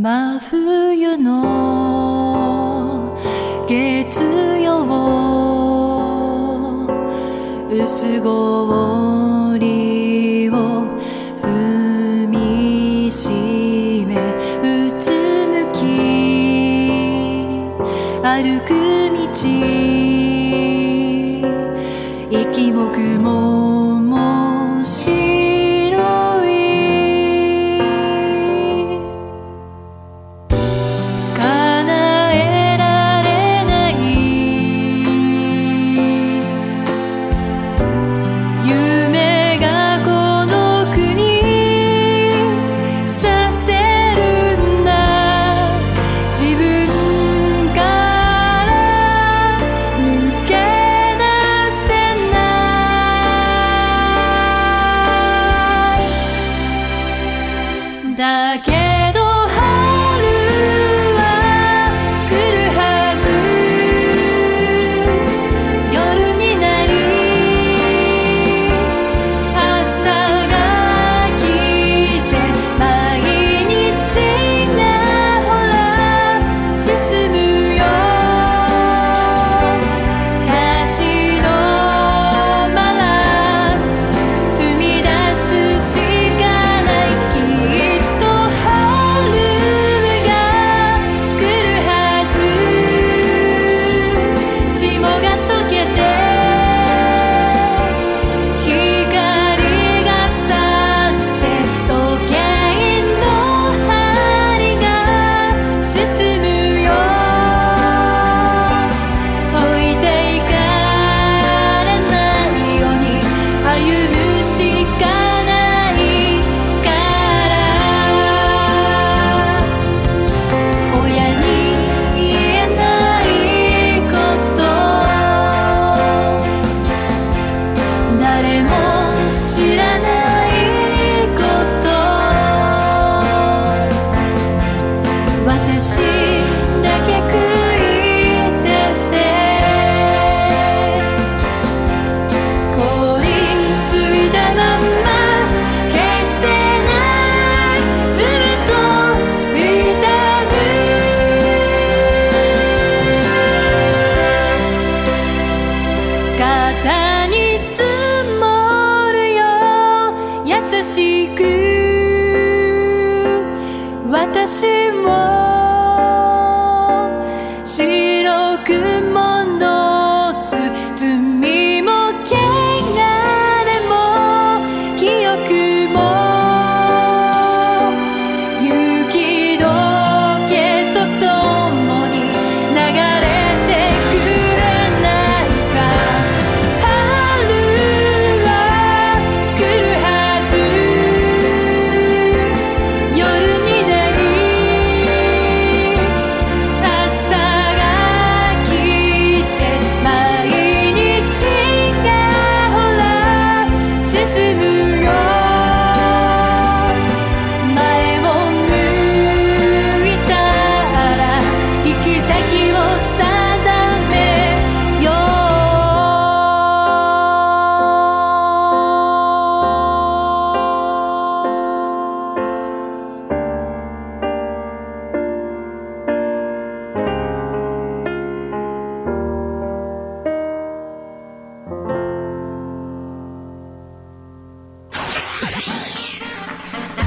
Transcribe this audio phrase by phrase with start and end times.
[0.00, 3.16] 真冬の
[3.66, 4.22] 月
[4.62, 4.84] 曜
[7.68, 10.84] 薄氷を
[11.42, 14.14] 踏みしめ
[14.62, 15.82] うつむき
[18.22, 18.68] 歩く
[19.10, 19.18] 道
[22.30, 23.67] 息も雲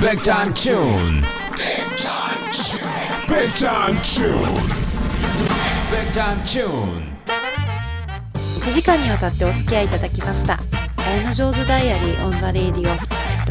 [0.00, 1.22] Big Time Tune」
[1.52, 2.80] 「Big Time Tune」
[3.28, 4.32] 「Big Time Tune」
[5.92, 7.10] 「Big Time Tune」
[8.60, 10.58] 1時間にわたってお付き合いいただきました。
[11.06, 12.96] 綾野上手ダイアリーオンザレイディオ。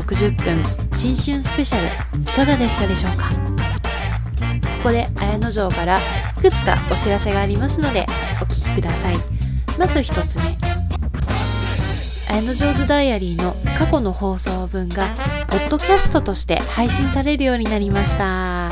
[0.00, 1.88] 60分新春スペシャル。
[1.88, 3.28] いかがでしたでしょうか？
[4.78, 6.02] ここで綾野城からい
[6.40, 8.06] くつかお知らせがありますので
[8.40, 9.16] お聞きください。
[9.78, 10.77] まず一つ目。
[12.30, 15.14] 綾野上手ダイアリーの過去の放送分が
[15.48, 18.70] ポッドキャストとして配信されるようになりました。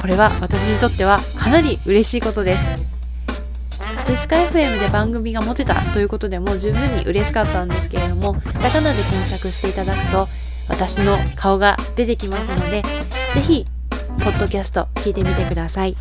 [0.00, 2.64] これは私にとってはかなり嬉しいことです。
[3.96, 10.28] 葛飾 FM で番組が持てたということでも十分に嬉しかったんですけれどもカタカナで検索していただくと
[10.68, 12.82] 私の顔が出てきますので
[13.34, 13.66] ぜひ
[14.18, 15.96] ポッドキャスト聞いてみてください。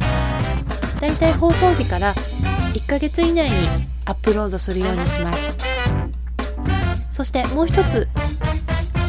[1.00, 2.13] だいたい放送日から
[2.73, 3.67] 1ヶ月以内に
[4.05, 5.69] アップロードするようにします。
[7.19, 8.07] そしてもう一つ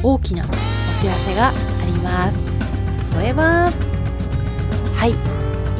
[0.03, 1.53] 大きなお知らせがあ
[1.87, 2.41] ります。
[3.13, 3.71] それは
[4.97, 5.13] はい。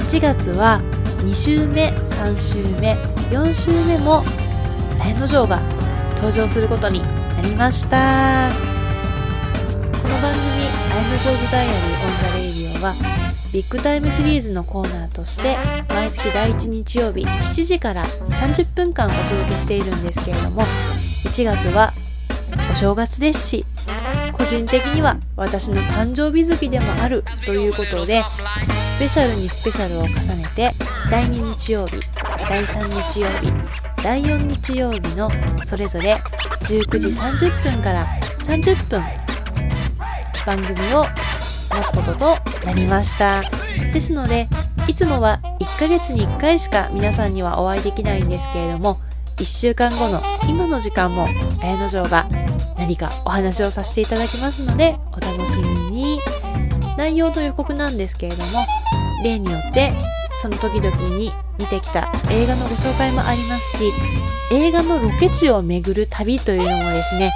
[0.05, 0.81] 1月は
[1.25, 2.95] 2週目3週目
[3.37, 4.23] 4週目も
[5.03, 5.59] 綾野城が
[6.15, 7.03] 登場することに
[7.35, 8.53] なりました。
[10.01, 12.95] この番組「綾野城ズダイアリー・オン・ザ・レイディオ」は
[13.53, 15.57] ビッグタイムシリーズのコーナーとして
[15.89, 20.63] 毎月第1日曜日7時から30分間お届けしているんですけれども
[21.25, 21.93] 1月は
[22.71, 23.67] お正月ですし
[24.33, 28.23] 個人的には私の誕生日月でもあるということで
[28.85, 30.73] スペシャルにスペシャルを重ねて
[31.11, 31.97] 第2日曜日
[32.49, 35.31] 第3日曜日第4日曜日の
[35.67, 36.15] それぞれ
[36.63, 38.07] 19時30分から
[38.39, 39.03] 30分
[40.47, 43.43] 番組を持つこととなりました。
[43.93, 44.49] ですので
[44.89, 49.01] いつもは1ヶ月に1回しか皆さんにはお会いできないんですけれども
[49.37, 51.29] 1週間後の今の時間も
[51.63, 52.29] 綾野城が
[52.81, 56.21] 何かお話をさせていただきますのでお楽しみに。
[56.97, 58.67] 内容の予告なんですけれども
[59.25, 59.91] 例によって
[60.43, 63.91] その時々に見てきた映画のご紹介もありますし
[64.53, 67.33] 映画のロケ地を巡る旅というのもですね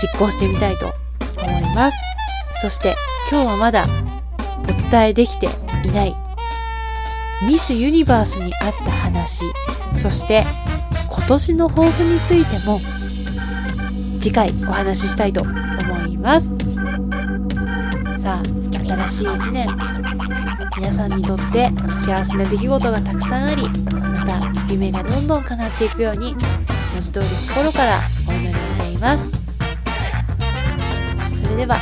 [0.00, 0.92] 実行してみたいと
[1.42, 1.98] 思います。
[2.60, 2.94] そして
[3.30, 3.86] 今日はまだ
[4.68, 5.48] お伝えできて
[5.84, 6.16] いない
[7.44, 9.44] ミス・ユニバースにあった話
[9.94, 10.44] そして
[11.10, 12.80] 今年の抱負についても
[14.20, 15.52] 次回お話ししたいと思
[16.06, 16.48] います。
[18.18, 18.42] さあ
[19.08, 19.68] 新しい1年。
[20.76, 24.40] 皆さんにとって幸せな出来事がたくさんありまた
[24.72, 26.36] 夢がどんどん叶っていくように
[26.92, 29.24] 文字通り心からお祈りしています。
[31.42, 31.78] それでは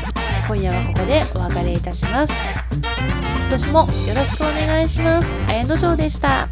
[0.47, 2.33] 今夜はここでお別れいたします。
[3.39, 5.31] 今年もよろしくお願いします。
[5.49, 6.49] 綾野城でした。